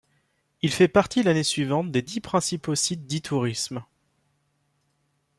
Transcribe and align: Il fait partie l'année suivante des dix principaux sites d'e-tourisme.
Il 0.63 0.71
fait 0.73 0.87
partie 0.87 1.21
l'année 1.21 1.43
suivante 1.43 1.91
des 1.91 2.01
dix 2.01 2.21
principaux 2.21 2.73
sites 2.73 3.05
d'e-tourisme. 3.05 3.85